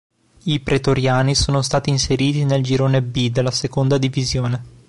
[0.45, 4.63] I Pretoriani sono stati inseriti nel Girone B della Seconda Divisione.